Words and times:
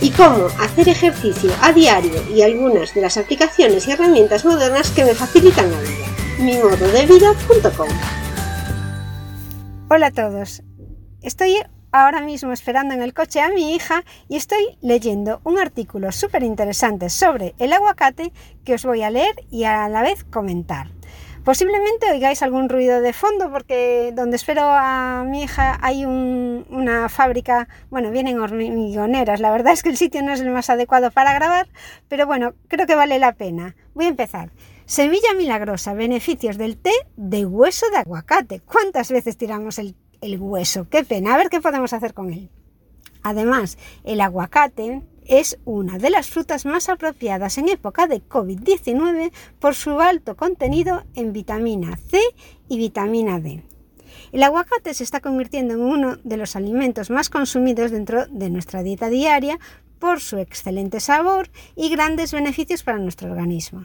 y 0.00 0.10
cómo 0.10 0.46
hacer 0.60 0.88
ejercicio 0.88 1.50
a 1.60 1.72
diario 1.72 2.12
y 2.34 2.42
algunas 2.42 2.94
de 2.94 3.00
las 3.00 3.16
aplicaciones 3.16 3.86
y 3.86 3.92
herramientas 3.92 4.44
modernas 4.44 4.90
que 4.90 5.04
me 5.04 5.14
facilitan 5.14 5.70
la 5.70 5.80
vida. 5.80 6.06
mimododevida.com 6.38 7.88
Hola 9.90 10.06
a 10.06 10.10
todos. 10.10 10.62
Estoy 11.22 11.58
ahora 11.92 12.20
mismo 12.20 12.52
esperando 12.52 12.92
en 12.94 13.02
el 13.02 13.14
coche 13.14 13.40
a 13.40 13.50
mi 13.50 13.74
hija 13.74 14.04
y 14.28 14.36
estoy 14.36 14.76
leyendo 14.80 15.40
un 15.44 15.58
artículo 15.58 16.10
súper 16.10 16.42
interesante 16.42 17.08
sobre 17.08 17.54
el 17.58 17.72
aguacate 17.72 18.32
que 18.64 18.74
os 18.74 18.84
voy 18.84 19.02
a 19.02 19.10
leer 19.10 19.34
y 19.50 19.64
a 19.64 19.88
la 19.88 20.02
vez 20.02 20.24
comentar. 20.24 20.88
Posiblemente 21.44 22.10
oigáis 22.10 22.42
algún 22.42 22.70
ruido 22.70 23.02
de 23.02 23.12
fondo 23.12 23.52
porque 23.52 24.12
donde 24.16 24.36
espero 24.36 24.62
a 24.64 25.24
mi 25.26 25.42
hija 25.42 25.78
hay 25.82 26.06
una 26.06 27.10
fábrica, 27.10 27.68
bueno, 27.90 28.10
vienen 28.10 28.40
hormigoneras, 28.40 29.40
la 29.40 29.52
verdad 29.52 29.74
es 29.74 29.82
que 29.82 29.90
el 29.90 29.98
sitio 29.98 30.22
no 30.22 30.32
es 30.32 30.40
el 30.40 30.50
más 30.50 30.70
adecuado 30.70 31.10
para 31.10 31.34
grabar, 31.34 31.68
pero 32.08 32.26
bueno, 32.26 32.54
creo 32.68 32.86
que 32.86 32.94
vale 32.94 33.18
la 33.18 33.34
pena. 33.34 33.76
Voy 33.92 34.06
a 34.06 34.08
empezar. 34.08 34.52
Semilla 34.86 35.34
milagrosa, 35.36 35.92
beneficios 35.92 36.56
del 36.56 36.78
té 36.78 36.92
de 37.16 37.44
hueso 37.44 37.90
de 37.90 37.98
aguacate. 37.98 38.60
¿Cuántas 38.60 39.10
veces 39.10 39.36
tiramos 39.36 39.78
el, 39.78 39.94
el 40.22 40.38
hueso? 40.40 40.88
Qué 40.88 41.04
pena, 41.04 41.34
a 41.34 41.36
ver 41.36 41.50
qué 41.50 41.60
podemos 41.60 41.92
hacer 41.92 42.14
con 42.14 42.32
él. 42.32 42.48
Además, 43.22 43.76
el 44.04 44.22
aguacate 44.22 45.02
es 45.26 45.58
una 45.64 45.98
de 45.98 46.10
las 46.10 46.28
frutas 46.28 46.66
más 46.66 46.88
apropiadas 46.88 47.58
en 47.58 47.68
época 47.68 48.06
de 48.06 48.22
COVID-19 48.22 49.32
por 49.58 49.74
su 49.74 50.00
alto 50.00 50.36
contenido 50.36 51.04
en 51.14 51.32
vitamina 51.32 51.96
C 51.96 52.20
y 52.68 52.78
vitamina 52.78 53.40
D. 53.40 53.62
El 54.32 54.42
aguacate 54.42 54.94
se 54.94 55.04
está 55.04 55.20
convirtiendo 55.20 55.74
en 55.74 55.80
uno 55.80 56.16
de 56.24 56.36
los 56.36 56.56
alimentos 56.56 57.10
más 57.10 57.30
consumidos 57.30 57.90
dentro 57.90 58.26
de 58.26 58.50
nuestra 58.50 58.82
dieta 58.82 59.08
diaria 59.08 59.58
por 59.98 60.20
su 60.20 60.38
excelente 60.38 61.00
sabor 61.00 61.50
y 61.76 61.88
grandes 61.88 62.32
beneficios 62.32 62.82
para 62.82 62.98
nuestro 62.98 63.30
organismo. 63.30 63.84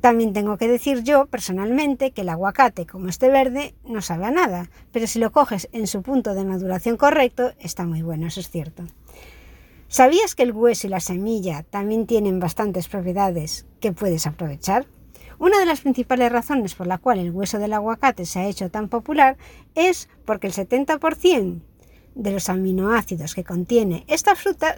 También 0.00 0.34
tengo 0.34 0.58
que 0.58 0.68
decir 0.68 1.02
yo 1.02 1.26
personalmente 1.26 2.10
que 2.10 2.20
el 2.20 2.28
aguacate, 2.28 2.86
como 2.86 3.08
este 3.08 3.30
verde, 3.30 3.74
no 3.84 4.02
sabe 4.02 4.26
a 4.26 4.30
nada, 4.30 4.70
pero 4.92 5.06
si 5.06 5.18
lo 5.18 5.32
coges 5.32 5.68
en 5.72 5.86
su 5.86 6.02
punto 6.02 6.34
de 6.34 6.44
maduración 6.44 6.98
correcto, 6.98 7.52
está 7.58 7.84
muy 7.84 8.02
bueno, 8.02 8.26
eso 8.26 8.40
es 8.40 8.50
cierto. 8.50 8.84
¿Sabías 9.88 10.34
que 10.34 10.42
el 10.42 10.52
hueso 10.52 10.86
y 10.86 10.90
la 10.90 11.00
semilla 11.00 11.62
también 11.62 12.06
tienen 12.06 12.40
bastantes 12.40 12.88
propiedades 12.88 13.66
que 13.80 13.92
puedes 13.92 14.26
aprovechar? 14.26 14.86
Una 15.38 15.58
de 15.58 15.66
las 15.66 15.80
principales 15.80 16.32
razones 16.32 16.74
por 16.74 16.86
la 16.86 16.98
cual 16.98 17.18
el 17.18 17.30
hueso 17.30 17.58
del 17.58 17.72
aguacate 17.72 18.24
se 18.24 18.40
ha 18.40 18.46
hecho 18.46 18.70
tan 18.70 18.88
popular 18.88 19.36
es 19.74 20.08
porque 20.24 20.46
el 20.46 20.52
70% 20.52 21.60
de 22.14 22.30
los 22.30 22.48
aminoácidos 22.48 23.34
que 23.34 23.44
contiene 23.44 24.04
esta 24.06 24.34
fruta 24.36 24.76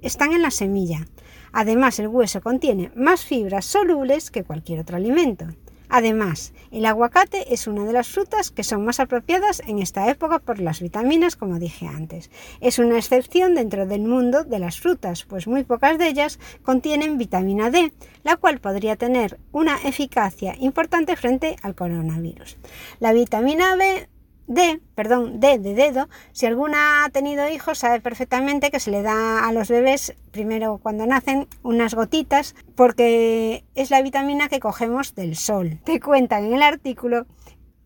están 0.00 0.32
en 0.32 0.42
la 0.42 0.50
semilla. 0.50 1.06
Además, 1.52 1.98
el 1.98 2.08
hueso 2.08 2.40
contiene 2.40 2.92
más 2.94 3.24
fibras 3.24 3.64
solubles 3.64 4.30
que 4.30 4.44
cualquier 4.44 4.80
otro 4.80 4.96
alimento. 4.96 5.46
Además, 5.88 6.52
el 6.70 6.86
aguacate 6.86 7.52
es 7.54 7.66
una 7.66 7.84
de 7.84 7.92
las 7.92 8.08
frutas 8.08 8.50
que 8.50 8.64
son 8.64 8.84
más 8.84 9.00
apropiadas 9.00 9.62
en 9.66 9.78
esta 9.78 10.10
época 10.10 10.38
por 10.38 10.60
las 10.60 10.80
vitaminas, 10.80 11.36
como 11.36 11.58
dije 11.58 11.86
antes. 11.86 12.30
Es 12.60 12.78
una 12.78 12.96
excepción 12.96 13.54
dentro 13.54 13.86
del 13.86 14.02
mundo 14.02 14.44
de 14.44 14.58
las 14.58 14.80
frutas, 14.80 15.24
pues 15.24 15.46
muy 15.46 15.64
pocas 15.64 15.98
de 15.98 16.08
ellas 16.08 16.38
contienen 16.62 17.18
vitamina 17.18 17.70
D, 17.70 17.92
la 18.22 18.36
cual 18.36 18.60
podría 18.60 18.96
tener 18.96 19.38
una 19.52 19.76
eficacia 19.82 20.54
importante 20.58 21.16
frente 21.16 21.56
al 21.62 21.74
coronavirus. 21.74 22.58
La 23.00 23.12
vitamina 23.12 23.76
B 23.76 24.08
D, 24.48 24.80
perdón, 24.94 25.40
D 25.40 25.58
de 25.58 25.74
dedo, 25.74 26.08
si 26.32 26.46
alguna 26.46 27.04
ha 27.04 27.10
tenido 27.10 27.48
hijos 27.48 27.78
sabe 27.78 28.00
perfectamente 28.00 28.70
que 28.70 28.80
se 28.80 28.90
le 28.90 29.02
da 29.02 29.46
a 29.46 29.52
los 29.52 29.68
bebés 29.68 30.16
primero 30.30 30.80
cuando 30.82 31.06
nacen 31.06 31.46
unas 31.62 31.94
gotitas 31.94 32.54
porque 32.74 33.64
es 33.74 33.90
la 33.90 34.00
vitamina 34.00 34.48
que 34.48 34.58
cogemos 34.58 35.14
del 35.14 35.36
sol. 35.36 35.78
Te 35.84 36.00
cuentan 36.00 36.46
en 36.46 36.54
el 36.54 36.62
artículo 36.62 37.26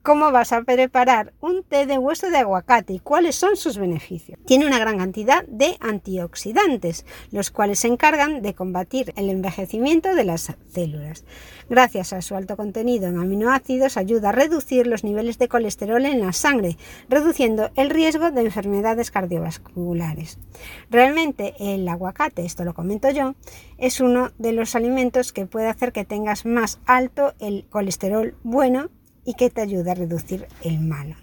cómo 0.02 0.32
vas 0.32 0.52
a 0.52 0.62
preparar 0.62 1.32
un 1.40 1.62
té 1.62 1.86
de 1.86 1.98
hueso 1.98 2.28
de 2.28 2.38
aguacate 2.38 2.94
y 2.94 2.98
cuáles 2.98 3.36
son 3.36 3.56
sus 3.56 3.78
beneficios. 3.78 4.38
Tiene 4.46 4.66
una 4.66 4.78
gran 4.78 4.98
cantidad 4.98 5.44
de 5.46 5.76
antioxidantes, 5.80 7.06
los 7.30 7.50
cuales 7.50 7.80
se 7.80 7.88
encargan 7.88 8.42
de 8.42 8.54
combatir 8.54 9.12
el 9.16 9.30
envejecimiento 9.30 10.14
de 10.14 10.24
las 10.24 10.52
células. 10.68 11.24
Gracias 11.70 12.12
a 12.12 12.20
su 12.20 12.34
alto 12.34 12.56
contenido 12.56 13.06
en 13.06 13.18
aminoácidos 13.18 13.96
ayuda 13.96 14.30
a 14.30 14.32
reducir 14.32 14.86
los 14.86 15.04
niveles 15.04 15.38
de 15.38 15.48
colesterol 15.48 16.04
en 16.04 16.20
la 16.20 16.32
sangre, 16.32 16.76
reduciendo 17.08 17.70
el 17.76 17.90
riesgo 17.90 18.30
de 18.30 18.42
enfermedades 18.42 19.10
cardiovasculares. 19.10 20.38
Realmente 20.90 21.54
el 21.58 21.88
aguacate, 21.88 22.44
esto 22.44 22.64
lo 22.64 22.74
comento 22.74 23.10
yo, 23.10 23.34
es 23.78 24.00
uno 24.00 24.32
de 24.38 24.52
los 24.52 24.74
alimentos 24.74 25.32
que 25.32 25.46
puede 25.46 25.68
hacer 25.68 25.92
que 25.92 26.04
tengas 26.04 26.44
más 26.44 26.80
alto 26.86 27.34
el 27.38 27.66
colesterol 27.70 28.34
bueno 28.42 28.90
y 29.24 29.34
que 29.34 29.50
te 29.50 29.60
ayuda 29.60 29.92
a 29.92 29.96
reducir 29.96 30.46
el 30.62 30.80
malo. 30.80 31.16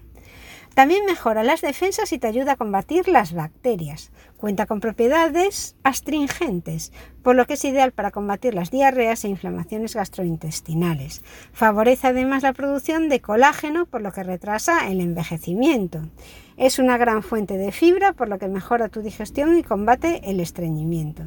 También 0.79 1.05
mejora 1.05 1.43
las 1.43 1.59
defensas 1.59 2.13
y 2.13 2.19
te 2.19 2.27
ayuda 2.27 2.53
a 2.53 2.55
combatir 2.55 3.09
las 3.09 3.33
bacterias. 3.33 4.11
Cuenta 4.37 4.65
con 4.65 4.79
propiedades 4.79 5.75
astringentes, 5.83 6.93
por 7.21 7.35
lo 7.35 7.45
que 7.45 7.55
es 7.55 7.65
ideal 7.65 7.91
para 7.91 8.11
combatir 8.11 8.53
las 8.53 8.71
diarreas 8.71 9.25
e 9.25 9.27
inflamaciones 9.27 9.95
gastrointestinales. 9.95 11.21
Favorece 11.51 12.07
además 12.07 12.43
la 12.43 12.53
producción 12.53 13.09
de 13.09 13.19
colágeno, 13.19 13.87
por 13.87 14.01
lo 14.01 14.13
que 14.13 14.23
retrasa 14.23 14.87
el 14.87 15.01
envejecimiento. 15.01 16.07
Es 16.55 16.79
una 16.79 16.97
gran 16.97 17.23
fuente 17.23 17.57
de 17.57 17.73
fibra, 17.73 18.13
por 18.13 18.29
lo 18.29 18.39
que 18.39 18.47
mejora 18.47 18.87
tu 18.87 19.01
digestión 19.01 19.57
y 19.57 19.63
combate 19.63 20.21
el 20.29 20.39
estreñimiento. 20.39 21.23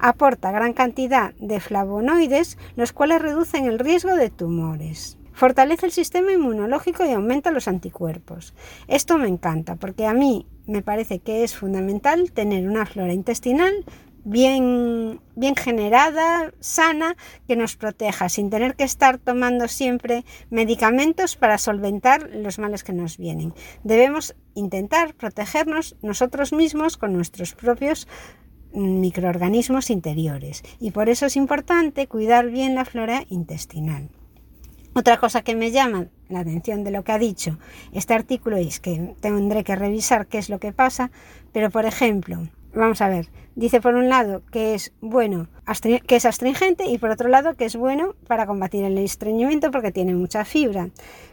Aporta 0.00 0.50
gran 0.50 0.74
cantidad 0.74 1.32
de 1.38 1.60
flavonoides, 1.60 2.58
los 2.76 2.92
cuales 2.92 3.22
reducen 3.22 3.64
el 3.64 3.78
riesgo 3.78 4.16
de 4.16 4.28
tumores. 4.28 5.16
Fortalece 5.32 5.86
el 5.86 5.92
sistema 5.92 6.32
inmunológico 6.32 7.04
y 7.04 7.12
aumenta 7.12 7.50
los 7.50 7.68
anticuerpos. 7.68 8.54
Esto 8.88 9.18
me 9.18 9.28
encanta 9.28 9.76
porque 9.76 10.06
a 10.06 10.14
mí 10.14 10.46
me 10.66 10.82
parece 10.82 11.18
que 11.18 11.44
es 11.44 11.56
fundamental 11.56 12.32
tener 12.32 12.68
una 12.68 12.86
flora 12.86 13.12
intestinal 13.12 13.84
bien, 14.24 15.20
bien 15.34 15.56
generada, 15.56 16.52
sana, 16.60 17.16
que 17.46 17.56
nos 17.56 17.76
proteja, 17.76 18.28
sin 18.28 18.50
tener 18.50 18.76
que 18.76 18.84
estar 18.84 19.18
tomando 19.18 19.68
siempre 19.68 20.24
medicamentos 20.50 21.36
para 21.36 21.58
solventar 21.58 22.30
los 22.32 22.58
males 22.58 22.84
que 22.84 22.92
nos 22.92 23.16
vienen. 23.18 23.54
Debemos 23.82 24.36
intentar 24.54 25.14
protegernos 25.14 25.96
nosotros 26.02 26.52
mismos 26.52 26.96
con 26.96 27.12
nuestros 27.12 27.54
propios 27.54 28.06
microorganismos 28.72 29.90
interiores 29.90 30.62
y 30.80 30.92
por 30.92 31.08
eso 31.08 31.26
es 31.26 31.36
importante 31.36 32.06
cuidar 32.06 32.50
bien 32.50 32.74
la 32.74 32.84
flora 32.84 33.24
intestinal. 33.28 34.08
Otra 34.94 35.16
cosa 35.16 35.40
que 35.40 35.56
me 35.56 35.70
llama 35.70 36.08
la 36.28 36.40
atención 36.40 36.84
de 36.84 36.90
lo 36.90 37.02
que 37.02 37.12
ha 37.12 37.18
dicho 37.18 37.58
este 37.92 38.12
artículo 38.12 38.58
es 38.58 38.78
que 38.78 39.14
tendré 39.20 39.64
que 39.64 39.74
revisar 39.74 40.26
qué 40.26 40.36
es 40.36 40.50
lo 40.50 40.58
que 40.58 40.72
pasa, 40.72 41.10
pero 41.50 41.70
por 41.70 41.86
ejemplo, 41.86 42.46
vamos 42.74 43.00
a 43.00 43.08
ver, 43.08 43.28
dice 43.54 43.80
por 43.80 43.94
un 43.94 44.10
lado 44.10 44.42
que 44.52 44.74
es 44.74 44.92
bueno, 45.00 45.48
que 46.06 46.16
es 46.16 46.26
astringente 46.26 46.84
y 46.84 46.98
por 46.98 47.08
otro 47.08 47.30
lado 47.30 47.54
que 47.54 47.64
es 47.64 47.74
bueno 47.74 48.16
para 48.26 48.46
combatir 48.46 48.84
el 48.84 48.98
estreñimiento 48.98 49.70
porque 49.70 49.92
tiene 49.92 50.14
mucha 50.14 50.44
fibra, 50.44 50.90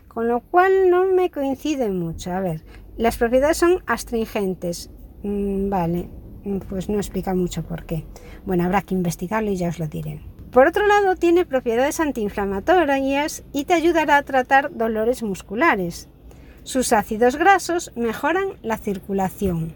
con 0.08 0.30
lo 0.30 0.40
cual 0.40 0.90
no 0.90 1.06
me 1.06 1.30
coincide 1.30 1.90
mucho. 1.90 2.32
A 2.32 2.40
ver, 2.40 2.64
las 2.96 3.18
propiedades 3.18 3.58
son 3.58 3.84
astringentes, 3.88 4.90
mm, 5.24 5.70
vale, 5.70 6.10
pues 6.70 6.88
no 6.88 6.96
explica 6.96 7.34
mucho 7.34 7.64
por 7.64 7.86
qué. 7.86 8.06
Bueno, 8.46 8.64
habrá 8.64 8.84
que 8.84 8.96
investigarlo 8.96 9.52
y 9.52 9.58
ya 9.58 9.68
os 9.68 9.80
lo 9.80 9.88
diré. 9.88 10.22
Por 10.52 10.66
otro 10.66 10.88
lado, 10.88 11.16
tiene 11.16 11.46
propiedades 11.46 12.00
antiinflamatorias 12.00 13.44
y 13.54 13.66
te 13.66 13.76
ayudará 13.76 14.18
a 14.18 14.24
tratar 14.24 14.76
dolores 14.76 15.22
musculares. 15.22 16.08
Sus 16.64 16.92
ácidos 16.92 17.36
grasos 17.36 17.92
mejoran 17.96 18.48
la 18.64 18.78
circulación. 18.78 19.74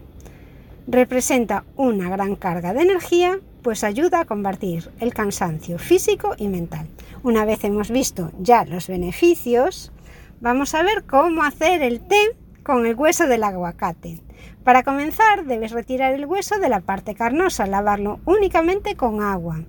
Representa 0.88 1.64
una 1.76 2.10
gran 2.10 2.34
carga 2.34 2.74
de 2.74 2.82
energía, 2.82 3.38
pues 3.62 3.84
ayuda 3.84 4.20
a 4.20 4.24
combatir 4.24 4.90
el 4.98 5.14
cansancio 5.14 5.78
físico 5.78 6.34
y 6.38 6.48
mental. 6.48 6.88
Una 7.22 7.44
vez 7.44 7.62
hemos 7.62 7.90
visto 7.90 8.32
ya 8.40 8.64
los 8.64 8.88
beneficios, 8.88 9.92
vamos 10.40 10.74
a 10.74 10.82
ver 10.82 11.04
cómo 11.04 11.44
hacer 11.44 11.82
el 11.82 12.00
té 12.00 12.36
con 12.64 12.84
el 12.84 12.96
hueso 12.96 13.28
del 13.28 13.44
aguacate. 13.44 14.18
Para 14.64 14.82
comenzar, 14.82 15.44
debes 15.44 15.70
retirar 15.70 16.14
el 16.14 16.26
hueso 16.26 16.58
de 16.58 16.68
la 16.68 16.80
parte 16.80 17.14
carnosa, 17.14 17.66
lavarlo 17.66 18.18
únicamente 18.24 18.96
con 18.96 19.22
agua. 19.22 19.60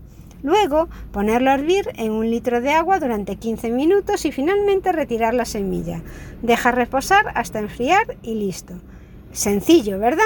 Luego, 0.43 0.89
ponerlo 1.11 1.49
a 1.49 1.55
hervir 1.55 1.91
en 1.95 2.11
un 2.11 2.29
litro 2.29 2.61
de 2.61 2.71
agua 2.71 2.99
durante 2.99 3.37
15 3.37 3.71
minutos 3.71 4.25
y 4.25 4.31
finalmente 4.31 4.91
retirar 4.91 5.33
la 5.33 5.45
semilla. 5.45 6.01
Deja 6.41 6.71
reposar 6.71 7.31
hasta 7.35 7.59
enfriar 7.59 8.17
y 8.21 8.35
listo. 8.35 8.75
Sencillo, 9.31 9.99
¿verdad? 9.99 10.23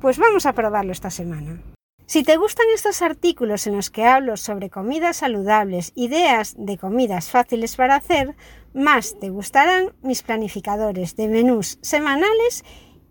Pues 0.00 0.18
vamos 0.18 0.46
a 0.46 0.52
probarlo 0.52 0.92
esta 0.92 1.10
semana. 1.10 1.60
Si 2.06 2.24
te 2.24 2.36
gustan 2.36 2.66
estos 2.74 3.00
artículos 3.00 3.66
en 3.66 3.76
los 3.76 3.88
que 3.88 4.04
hablo 4.04 4.36
sobre 4.36 4.68
comidas 4.68 5.16
saludables, 5.16 5.92
ideas 5.94 6.54
de 6.58 6.76
comidas 6.76 7.30
fáciles 7.30 7.76
para 7.76 7.96
hacer, 7.96 8.36
más 8.74 9.18
te 9.18 9.30
gustarán 9.30 9.94
mis 10.02 10.22
planificadores 10.22 11.16
de 11.16 11.28
menús 11.28 11.78
semanales 11.80 12.64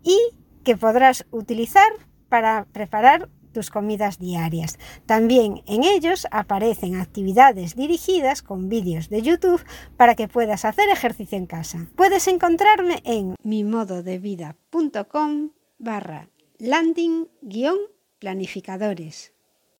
y 0.04 0.18
que 0.62 0.76
podrás 0.76 1.26
utilizar 1.32 1.90
para 2.28 2.66
preparar 2.72 3.28
tus 3.52 3.70
comidas 3.70 4.18
diarias. 4.18 4.78
También 5.06 5.62
en 5.66 5.84
ellos 5.84 6.26
aparecen 6.30 6.96
actividades 6.96 7.76
dirigidas 7.76 8.42
con 8.42 8.68
vídeos 8.68 9.08
de 9.08 9.22
YouTube 9.22 9.64
para 9.96 10.14
que 10.14 10.28
puedas 10.28 10.64
hacer 10.64 10.88
ejercicio 10.88 11.36
en 11.38 11.46
casa. 11.46 11.86
Puedes 11.96 12.28
encontrarme 12.28 13.02
en 13.04 13.34
mimododevida.com 13.42 15.50
barra 15.78 16.28
landing-planificadores. 16.58 19.32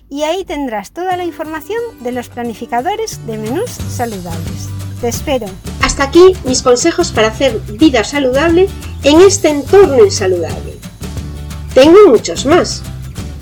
Y 0.08 0.22
ahí 0.24 0.44
tendrás 0.44 0.90
toda 0.92 1.16
la 1.16 1.24
información 1.24 1.78
de 2.00 2.10
los 2.12 2.28
planificadores 2.28 3.24
de 3.26 3.38
menús 3.38 3.70
saludables. 3.70 4.68
Te 5.00 5.08
espero. 5.08 5.46
Hasta 5.80 6.04
aquí 6.04 6.34
mis 6.44 6.60
consejos 6.62 7.10
para 7.12 7.28
hacer 7.28 7.58
vida 7.78 8.04
saludable 8.04 8.68
en 9.04 9.20
este 9.20 9.48
entorno 9.48 10.04
insaludable. 10.04 10.74
Tengo 11.74 12.08
muchos 12.08 12.44
más. 12.44 12.82